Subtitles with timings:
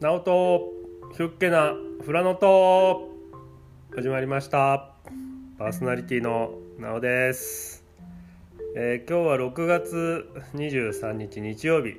[0.00, 0.74] ナオト
[1.16, 1.74] ヒュッケな
[2.04, 3.08] フラノト
[3.96, 4.92] 始まりました。
[5.58, 7.84] パーソナリティのナオです、
[8.76, 11.96] えー今日は6月23日日曜日、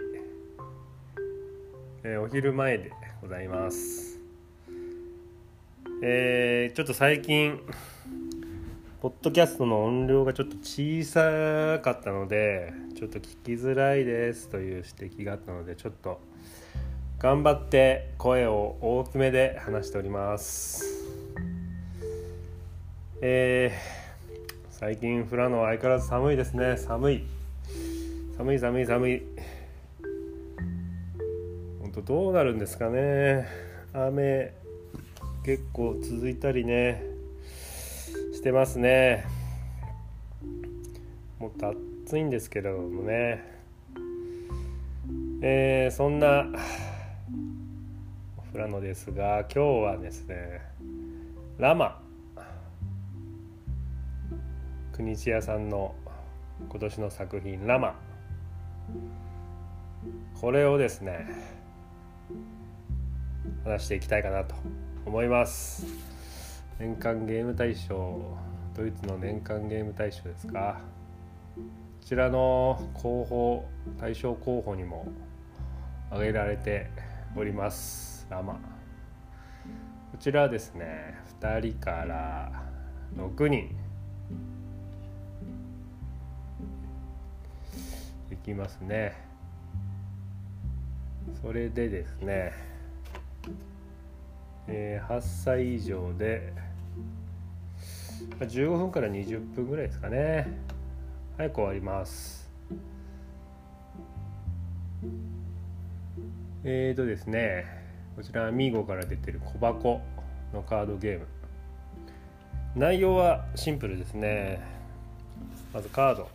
[2.06, 4.18] えーお昼前でございます。
[6.02, 7.60] えーちょっと最近
[9.02, 16.22] ポッドキャストの音量がちょっと小さかったのでちょっと聞きづらいですという指摘があったのでちょっと
[17.20, 20.86] 頑張って声を大きめで話しております。
[23.22, 24.00] えー
[24.72, 26.78] 最近富良野は相変わらず寒いですね。
[26.78, 27.24] 寒い。
[28.38, 29.22] 寒い寒い寒い。
[31.82, 33.46] 本当どうなるんですかね。
[33.92, 34.54] 雨
[35.44, 37.04] 結構続いたりね。
[38.32, 39.26] してますね。
[41.38, 43.44] もっと暑いんですけれどもね。
[45.42, 46.48] えーそんな
[48.52, 49.60] 富良野ですが今日
[49.92, 50.62] はですね
[51.60, 52.02] ラマ
[54.92, 55.94] 国千谷さんの
[56.68, 57.94] 今年の作品「ラマ」
[60.42, 61.28] これをですね
[63.64, 64.56] 話していきたいかなと
[65.06, 65.86] 思います。
[66.80, 68.20] 年間ゲーム大賞
[68.74, 70.82] ドイツの年間ゲーム大賞ですか。
[71.56, 71.62] こ
[72.04, 73.66] ちらの候補
[74.00, 75.08] 大賞候補にも
[76.10, 76.90] 挙げられて
[77.36, 78.19] おります。
[78.30, 78.60] ラマこ
[80.20, 81.16] ちらはですね。
[81.42, 82.52] 2人から
[83.18, 83.76] 6人。
[88.32, 89.16] いきますね。
[91.42, 92.52] それでですね、
[94.68, 96.54] えー8歳以上で
[98.40, 100.48] 15分から20分ぐらいですかね。
[101.38, 102.52] 早く終わります。
[106.64, 107.79] えーとですね。
[108.20, 110.02] こちらアミーゴから出てる小箱
[110.54, 111.26] のカードゲーム。
[112.76, 114.60] 内容はシンプルですね。
[115.74, 116.30] まずカード。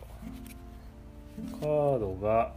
[1.61, 2.51] カードが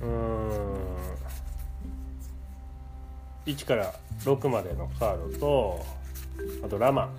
[0.00, 0.74] うん
[3.44, 5.86] 1から6までのカードと
[6.64, 7.12] あとラマ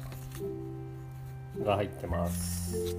[1.64, 2.98] が入ってます。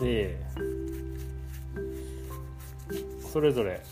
[0.00, 0.44] で
[3.36, 3.82] それぞれ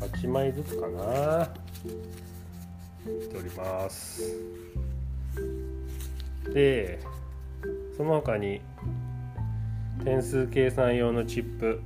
[0.00, 1.50] 8枚ずつかな。
[3.04, 4.22] しております。
[6.54, 7.00] で
[7.96, 8.60] その他に
[10.04, 11.80] 点数計算用のチップ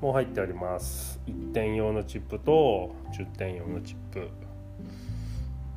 [0.00, 1.20] も入っております。
[1.28, 4.30] 1点用のチップと10点用のチップ。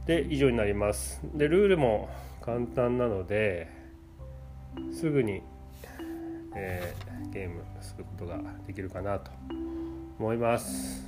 [0.07, 1.21] で以上になります。
[1.35, 2.09] でルールも
[2.41, 3.69] 簡単なので
[4.91, 5.43] すぐに、
[6.55, 9.29] えーゲームすることができるかなと。
[10.19, 11.05] 思います。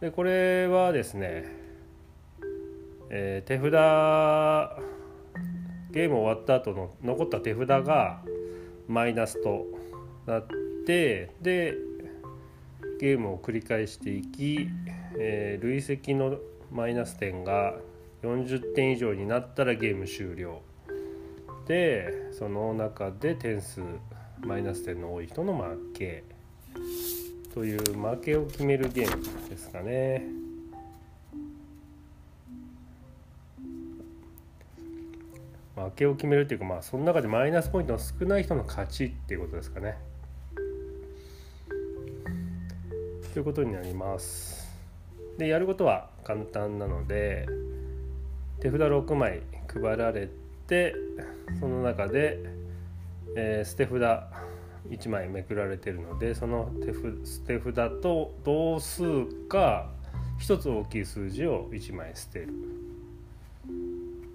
[0.00, 1.44] でこれはですね、
[3.10, 3.70] えー手札
[5.90, 8.22] ゲーム終わった後の残った手札が
[8.88, 9.66] マイナスと
[10.26, 10.46] なっ
[10.86, 11.74] てで
[13.00, 14.68] ゲームを繰り返していき、
[15.18, 16.38] えー累積の
[16.72, 17.74] マイナス点が
[18.22, 20.62] 40点以上になったらゲーム終了。
[21.66, 23.80] でその中で点数
[24.40, 26.24] マイナス点の多い人の負け。
[27.54, 30.26] という負けを決めるゲームですかね。
[35.76, 39.96] 負けを決めるっていうかまあその中でマイナスポイントの少ない人の勝ちっていうことですかね。
[43.32, 44.68] ということになります。
[45.38, 47.46] でやることは簡単なので
[48.58, 49.42] 手札6枚
[49.72, 50.28] 配られ
[50.66, 50.92] て
[51.60, 52.40] その中で、
[53.36, 54.43] えー捨て札
[54.90, 56.70] 1枚めくられてるのでその
[57.46, 59.90] 手札と同数か
[60.40, 62.48] 1つ大きい数字を1枚捨てる。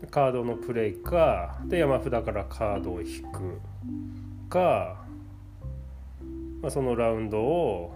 [0.01, 3.59] でカードのプレイかで山札からカードを引く
[4.49, 5.03] か、
[6.61, 7.93] まあ、そのラウンドを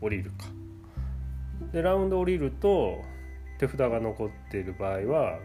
[0.00, 0.46] 降りるか。
[1.72, 2.98] でラウンド降りると
[3.58, 5.38] 手札が残っている場合は、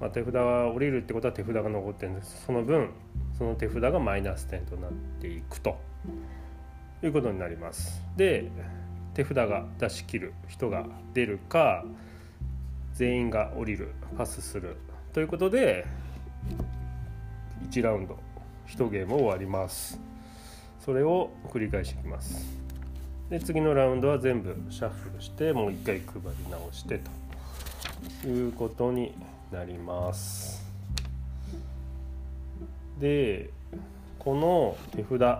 [0.00, 2.44] まあ、手札が降りるってことは手札が残ってるんです。
[2.46, 2.90] その分
[3.36, 5.78] その手札がマイナス点となっていくと。
[7.02, 8.02] いうことになります。
[8.16, 8.50] で
[9.14, 11.84] 手札が出し切る人が出るか
[12.92, 14.76] 全員が降りるパスする。
[15.12, 15.86] ということで
[17.70, 18.18] 1ラウンド
[18.68, 19.98] 1ゲーム終わります。
[20.84, 22.58] それを繰り返していきます。
[23.30, 26.14] で次のラウンドは全部シャッフルしてもう一回配
[26.44, 27.00] り直して
[28.22, 29.14] ということに
[29.52, 30.64] なります。
[32.98, 33.50] で
[34.18, 35.38] この手札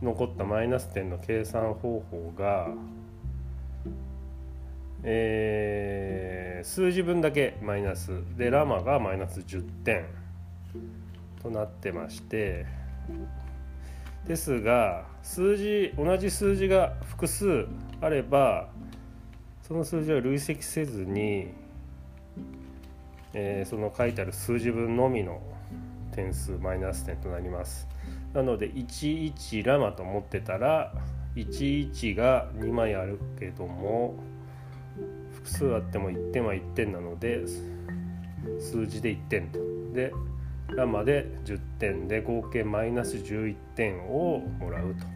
[0.00, 2.68] 残ったマイナス点の計算方法が、
[5.02, 8.22] えー、数字分だけマイナス。
[8.36, 10.06] でラマがマイナス10点
[11.42, 12.66] となってまして
[14.26, 17.66] ですが数字同じ数字が複数
[18.00, 18.68] あれば
[19.66, 21.48] その数字は累積せずに、
[23.34, 25.42] えー、その書いてある数字分のみの
[26.12, 27.88] 点数マイナス点となります。
[28.32, 30.92] なので11ラマと思ってたら
[31.36, 34.14] 11が2枚あるけども
[35.32, 37.44] 複数あっても1点は1点なので
[38.60, 39.58] 数字で1点と。
[39.92, 40.12] で
[40.68, 45.14] ラマで10点で合計マイナス11点をもらうと。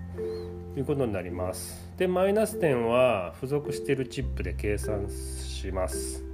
[0.77, 1.91] いうことになります。
[1.97, 6.28] でマイナス点は付属しているチップで計算します。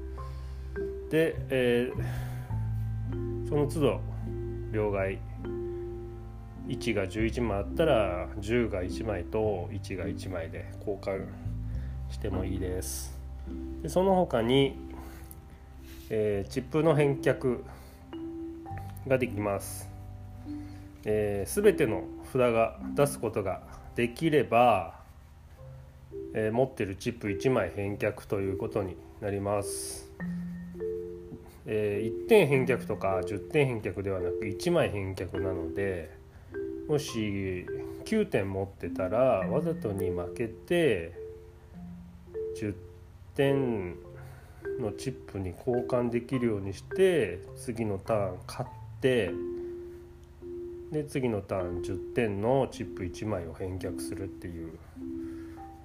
[1.14, 4.00] で、えー、その都度
[4.72, 5.16] 両替。
[6.66, 11.26] 1が11枚あったら10が1枚と1が1枚で交換
[12.10, 13.16] してもいいです。
[13.82, 14.76] でその他に、
[16.10, 17.62] えー、チップの返却
[19.06, 19.88] ができます、
[21.04, 23.62] えー、全ての札が出すことが
[23.94, 24.98] できれば、
[26.34, 30.03] えー、持ってるチップ1枚返却ということになります。
[31.66, 36.10] えー、1点返却とか10点返却ではなく1枚返却なので
[36.88, 37.66] もし
[38.04, 39.18] 9点持ってたら
[39.48, 41.12] わざとに負けて
[42.60, 42.74] 10
[43.34, 43.96] 点
[44.78, 48.70] のチップに交換できるようにして次のターン勝っ
[49.00, 49.30] て
[50.92, 54.78] で次のターン10点のチップ1枚を返却するっていう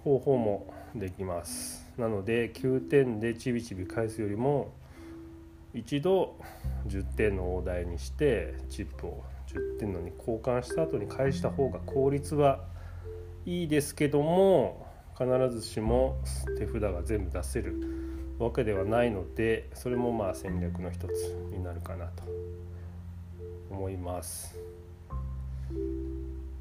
[0.03, 1.85] 方法もできます。
[1.97, 4.71] なので9点でちびちび返すよりも
[5.73, 6.35] 一度
[6.87, 12.59] 10点の大台にしてチップを10点のに交換した後に返した方が効率は
[13.45, 14.87] いいですけども
[15.17, 16.17] 必ずしも
[16.57, 17.75] 手札が全部出せる
[18.39, 21.11] わけではないのでそれもまあ戦略の一つ
[21.51, 22.23] になるかなと
[23.69, 24.57] 思います。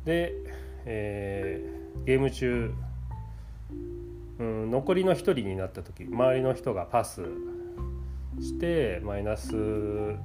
[0.05, 0.35] で、
[0.85, 2.75] えー、ゲーム中、
[4.39, 7.23] うん、残りの1人になった時周りの人がパス
[8.41, 9.53] してマイナス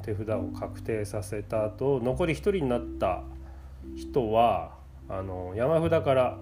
[0.04, 3.24] 手札を確定させた後残り1人になった
[3.95, 4.75] 人は
[5.10, 6.38] あの山札から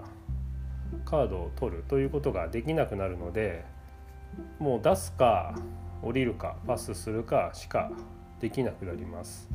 [1.05, 3.65] カードを取るということができなくなるので
[4.59, 5.55] もう出すか
[6.01, 7.91] 降りるかパスするかしか
[8.39, 9.47] できなくなります。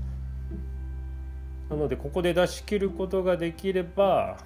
[1.69, 4.39] なのでここで出し切ることができれば、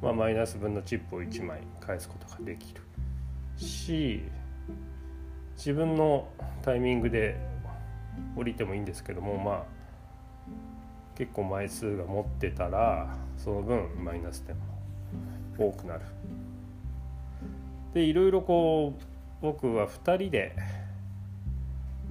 [0.00, 2.82] まあ、マイナス分のチップを1枚返すことができる
[3.56, 4.22] し
[5.64, 6.26] 自分の
[6.62, 7.36] タイミングで
[8.34, 9.64] 降りてもいいんですけどもまあ
[11.16, 14.62] 結構枚数が持ってたらその分マイナス点も
[15.56, 16.00] 多くなる。
[17.94, 19.02] でいろいろこう
[19.40, 20.56] 僕は2人で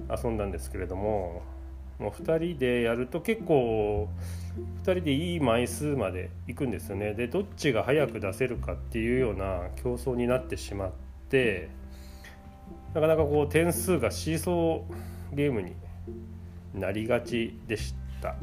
[0.08, 1.42] 遊んだんですけれども
[1.98, 4.08] もう2人でやると結構
[4.82, 10.92] 2人でいい枚数までいくんですよねでどっちが早く出せるかっていうような競争になってしまっ
[11.28, 11.81] て
[12.94, 15.74] なかなかこう点数がシーソーゲームに
[16.74, 18.36] なりがちでした。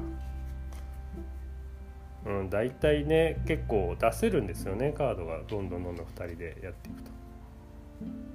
[2.26, 7.12] うん、大体ね結構出せるんですよねカードがどんどんどんどん2人でやっていくと。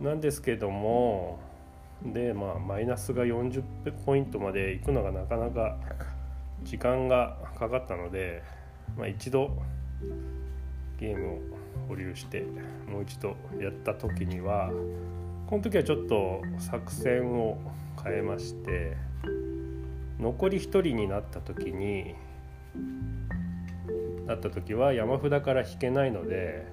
[0.00, 1.38] なんですけども
[2.04, 3.62] でまあマイナスが40
[4.04, 5.78] ポイントまでいくのがなかなか
[6.62, 8.42] 時間がかかったので、
[8.96, 9.50] まあ、一度
[10.98, 11.38] ゲームを
[11.88, 12.44] 保留して
[12.90, 14.70] もう一度やった時には
[15.46, 17.58] この時はちょっと作戦を
[18.02, 18.96] 変えまして
[20.18, 22.14] 残り1人になった時に
[24.26, 26.66] なった時は山札から引けないので、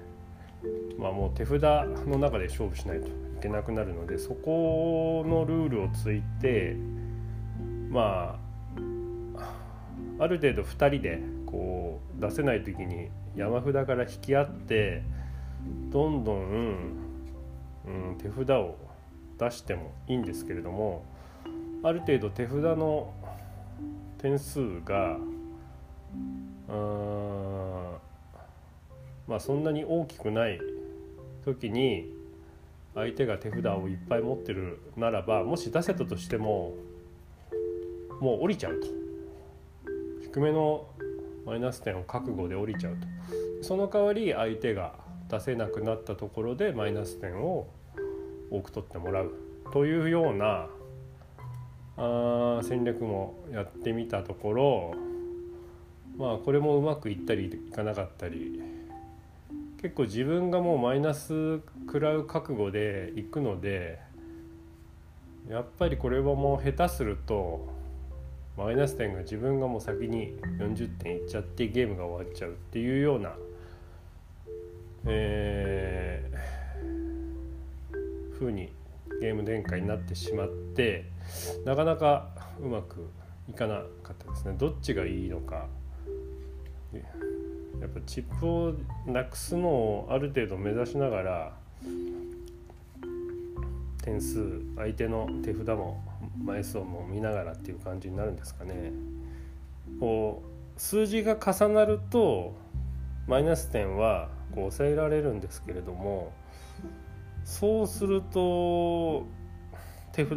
[0.98, 1.62] まあ、もう手札
[2.06, 3.10] の中で勝負しないとい
[3.42, 6.76] けなくなるのでそこのルールをついて
[7.90, 8.38] ま
[10.18, 15.02] あある程度2人でこう出せない時に山札から引き合って
[15.90, 17.11] どんどん
[17.86, 18.76] うん、手札を
[19.38, 21.04] 出してもいいんですけれども
[21.82, 23.12] ある程度手札の
[24.18, 25.18] 点数が
[29.26, 30.60] まあそんなに大きくない
[31.44, 32.10] 時に
[32.94, 36.74] 相手が手札をいっぱい持ってるならばもし出せたとしても
[38.20, 38.86] もう降りちゃうと。
[40.22, 40.86] 低めの
[41.44, 43.06] マイナス点を覚悟で降りちゃうと。
[43.62, 44.94] その代わり相手が
[45.32, 47.66] 出せなくなったところでマイナス点を
[48.50, 49.32] 多く取ってもらう。
[49.72, 50.68] というような
[51.96, 54.94] あ戦略もやってみたところ
[56.18, 58.60] まあこれもうまくいったりいかなかったり
[59.80, 63.98] 結構自分がもうマイナス食らう覚悟でいくので
[65.48, 67.68] やっぱりこれはもう下手すると
[68.56, 73.34] マイナス点が自分がもう先に40点いっちゃってゲームが終わっちゃうっていうような、
[75.06, 78.72] えー、風に
[79.20, 81.10] ゲーム展開になってしまって
[81.64, 82.28] なかなか
[82.60, 83.08] うまく
[83.48, 85.66] いかなかったですねどっちがいいのか
[87.80, 88.74] やっぱチップを
[89.06, 91.52] なくすのをある程度目指しながら
[94.02, 96.02] 点数相手の手札も
[96.44, 98.92] 枚数も見ながらっていう感じになるんですかね。
[100.00, 100.42] こ
[100.76, 102.54] う数字が重なると
[103.26, 106.32] マイナス点はこう抑えられるんですけれども
[107.44, 109.26] そうすると
[110.12, 110.36] 手札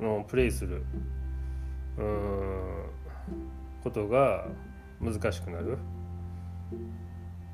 [0.00, 0.84] のプレイする
[1.98, 2.86] うん
[3.82, 4.46] ことが
[5.00, 5.78] 難しくなる。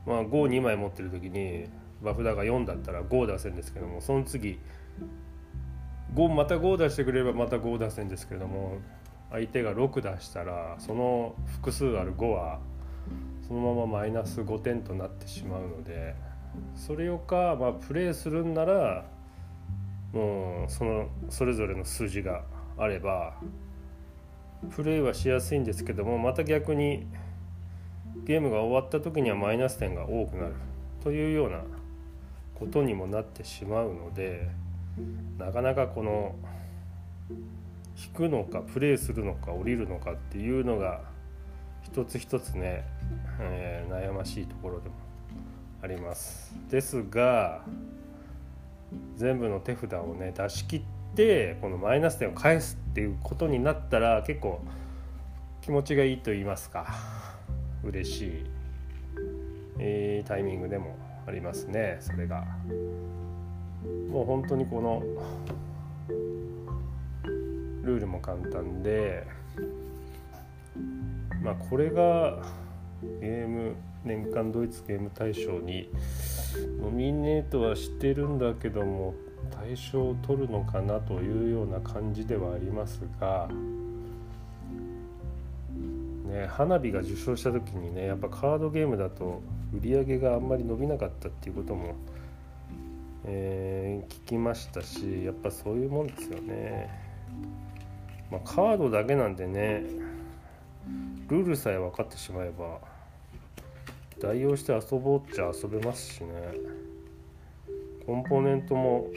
[0.06, 1.66] まあ、52枚持ってる時に
[2.02, 4.58] バフ札が4だったら5出せるんですけどもその次
[6.14, 8.78] 5また5出してくれればまた5出せるんですけれども
[9.30, 12.60] 相手が6出したらその複数ある5は
[13.50, 16.14] そのままマイナス5点となってしまうので
[16.76, 19.04] それよか、まあ、プレイするんなら
[20.12, 22.44] もうそのそれぞれの数字が
[22.78, 23.34] あれば
[24.70, 27.08] プレイはしやすいんですけどもまた逆に
[28.24, 30.54] ゲームが終わった時にはマイナス点が多くなる
[31.02, 31.62] というような
[32.54, 34.48] ことにもなってしまうので
[35.38, 36.36] なかなかこの
[37.96, 41.09] 引くのかプレイするのか降りるのかっていうのが
[41.82, 42.84] 一つ一つね、
[43.40, 44.94] えー、悩ましいところでも
[45.82, 46.54] あります。
[46.70, 47.62] ですが
[49.16, 50.82] 全部の手札をね出し切っ
[51.14, 54.60] てこのマイナス点を返すっていうことになったら結構
[55.62, 56.86] 気持ちがいいと言いますか
[57.84, 58.44] 嬉しい、
[59.78, 60.96] えー、タイミングでも
[61.26, 62.44] ありますねそれが。
[64.10, 65.02] もう本当にこの
[67.82, 69.26] ルールも簡単で
[71.42, 72.42] まあこれが
[73.20, 75.90] ゲーム年間ドイツゲーム大賞に
[76.80, 79.14] ノミネートはしてるんだけども
[79.50, 83.48] 大賞を取るのかなというような感じではありますが
[86.30, 89.42] ね、花火が受賞した時にねやっぱカードゲームだと
[89.74, 91.96] 売り上げがあんまり伸びなかったっていうことも、
[93.24, 96.88] えー、聞きましたしやっぱそういうもんですよね。
[98.30, 99.82] まあ、カードだけなんでね
[101.28, 102.78] ルールさえ分かってしまえば
[104.20, 106.30] 代用して遊ぼうっちゃ遊べますしね。
[108.06, 109.08] コンポーネントも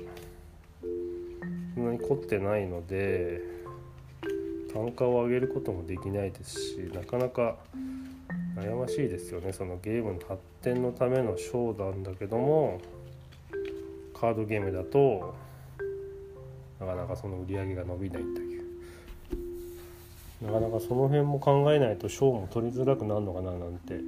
[1.74, 3.42] そんなに凝ってないので
[4.72, 7.58] 単価を上げることもできないですしなかなか
[8.56, 9.52] 悩ましいですよね。
[9.52, 12.80] そのゲームの発展のためのショーなんだけども
[14.14, 15.34] カードゲームだと
[16.80, 18.53] なかなかその売り上げが伸びないという
[20.44, 24.02] なかなかその辺も考えないと賞も取りづらくなるのかななんて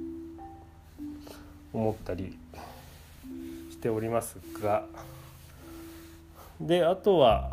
[1.72, 2.38] 思ったり
[3.70, 4.84] しておりますが。
[6.60, 7.52] であとは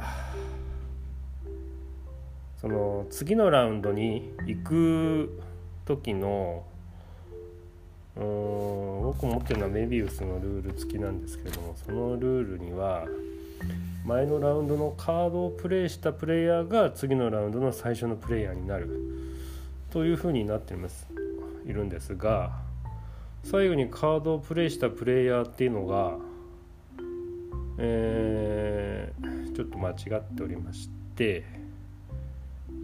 [2.61, 5.41] その次のラウンドに行く
[5.85, 6.63] 時の
[8.15, 8.23] うん
[9.03, 13.05] 僕持ってるのはメビウスのルール付きなんですけれどもそのルールには
[14.05, 18.89] 前のラウンドのカードをプレイしたプレイヤーが次のラウンドの最初のプレイヤーになる
[19.91, 21.07] というふうになっています。
[21.65, 22.51] いるんですが
[23.43, 26.17] 最後にカードをプレイしたプレイヤーっていうのが、
[27.77, 31.45] えー、ちょっと間違っておりまして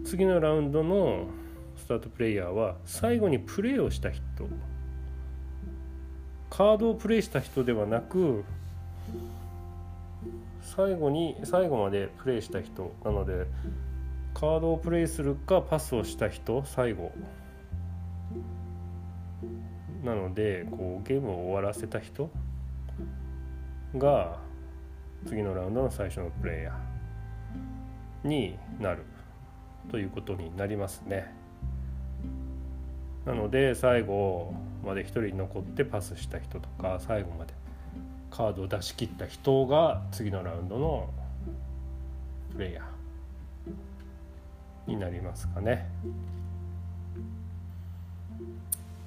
[0.04, 1.26] 次のラウンドの
[1.76, 4.22] スタートプレイヤーは最後にプレイをした人。
[6.48, 8.44] カードをプレイした人ではなく
[10.62, 13.46] 最後に最後までプレイした人なので
[14.34, 17.12] カードをプレイするかパスをした人最後。
[20.04, 22.30] なのでこうゲームを終わらせた人
[23.96, 24.38] が
[25.26, 29.04] 次のラウンドの最初のプレイヤーになる。
[29.90, 31.34] ということになりますね。
[33.24, 37.59] なので最後まで1人残ってパスした人とか最後まで。
[38.30, 41.10] カードを出し切った人が次のラウンドの
[42.52, 45.88] プレイヤーになりますかね。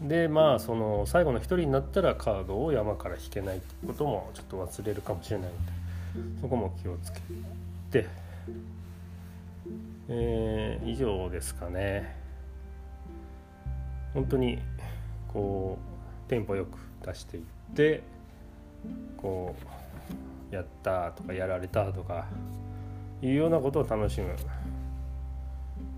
[0.01, 7.21] でまあその最後の1人になったらカードを山から引けないってこともちょっと忘れるかもしれないのでそこも気をつけ
[7.91, 8.23] て。
[10.09, 12.15] えー、以上ですかね
[14.13, 14.59] 本当に
[15.31, 15.77] こ
[16.27, 18.03] うテンポよく出していって
[19.17, 19.55] こ
[20.51, 22.25] うやったとかやられたとか
[23.21, 24.35] いうようなことを楽しむ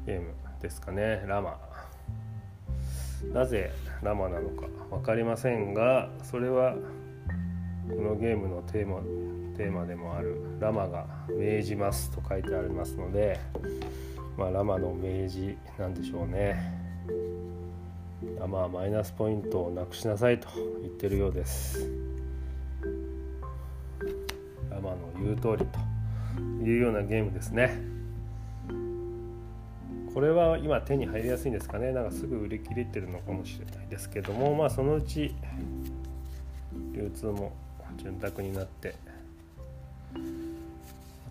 [0.06, 1.60] ゲームですかねラマ
[3.34, 6.76] なぜラマなのか分かりませんがそれは
[7.90, 9.02] このゲームのテーマ
[9.58, 13.40] テーマでもある「ラマが命じます」と書いてありますので、
[14.38, 16.86] まあ、ラマの命じなんでしょうね。
[18.40, 20.48] ラマはマイナスポイントをなくしなさいと
[20.82, 22.15] 言ってるようです。
[24.86, 27.78] ラマの言う通りというようなゲームですね。
[30.14, 31.92] これは今手に入りやすいんですかね。
[31.92, 35.36] なんかすぐ売り切れてるのかもしれないですけどもまあそのうち
[36.94, 37.52] 流通も
[37.98, 38.96] 潤沢になって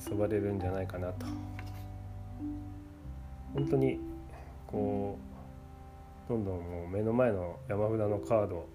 [0.06, 1.26] 遊ばれるんじゃないかなと。
[3.54, 4.00] 本当に
[4.66, 5.16] こ
[6.26, 8.66] うどんどんもう目の前の山札のカード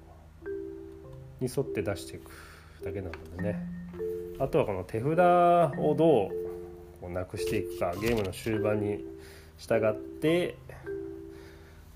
[1.42, 2.32] に沿って出していく
[2.84, 3.79] だけなのでね。
[4.40, 5.20] あとはこの手札
[5.80, 6.30] をどう
[7.02, 9.04] こうなくしていくかゲームの終盤に
[9.58, 10.58] 従って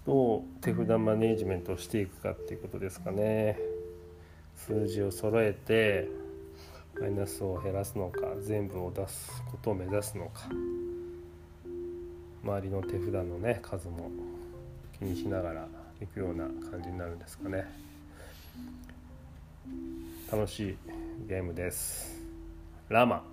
[0.06, 3.58] どう手札マネジメントをしていくかっていうことですかね。
[4.56, 6.10] 数字を揃えて
[7.00, 10.50] マイナスを減らすのか全部を出すことを目指すのか。
[12.44, 14.12] 周りの手札のね数も
[15.00, 15.68] 気にしながら
[16.02, 17.66] いくような感じになるんですかね。
[20.30, 20.78] 楽しい
[21.28, 22.23] ゲームです。
[22.90, 23.24] ラマ。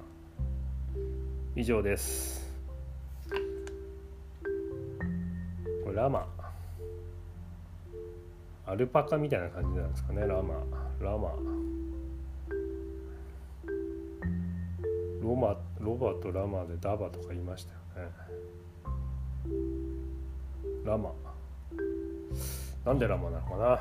[1.56, 2.48] 以上です。
[5.84, 6.26] これラマ。
[8.64, 10.54] アルパカみたいな感じなんですかねラマ。
[11.00, 11.32] ラマ。
[15.20, 18.12] ロマロバとラマでダバとか言いましたよね。
[20.84, 21.12] ラマ。
[22.84, 23.80] なんでラマなのかな。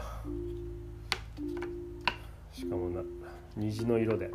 [2.51, 3.01] しかもな
[3.55, 4.32] 虹の色で。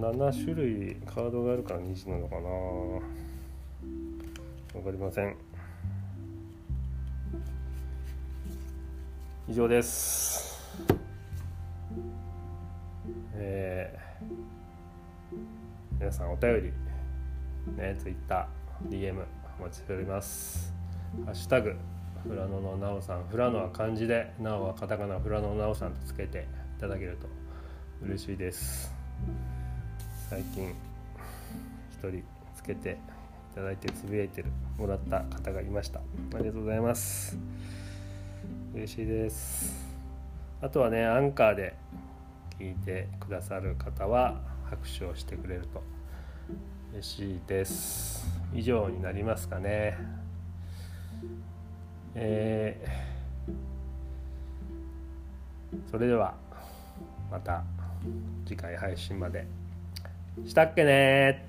[0.00, 2.42] 7種類カードがあるから虹なのかな。
[4.72, 5.36] 分かりません。
[9.48, 10.56] 以上です。
[13.34, 15.36] えー、
[15.98, 16.72] 皆さんお便
[17.66, 19.24] りね TwitterDM
[19.58, 20.72] お待ちしております。
[21.24, 21.74] ハッシュタグ
[22.22, 23.24] フラノのなおさん。
[23.24, 27.26] フラノは漢字でなおはカタカナフラノのなおさんとつけていただけると
[28.06, 28.94] 嬉しいです。
[30.28, 30.74] 最近
[31.90, 32.22] 一人
[32.54, 32.98] つけて
[33.52, 36.00] いただいてつぶやいてるもらった方がいました。
[36.00, 36.02] あ
[36.38, 37.38] りがとうございます。
[38.74, 39.88] 嬉しいです。
[40.60, 41.74] あとはねアンカーで
[42.58, 44.38] 聞いてくださる方は
[44.68, 45.82] 拍手をしてくれると
[46.92, 48.28] 嬉しいです。
[48.52, 49.96] 以上になりますかね。
[52.14, 56.34] えー、それでは
[57.30, 57.64] また
[58.44, 59.46] 次回配信まで。
[60.46, 61.44] したっけね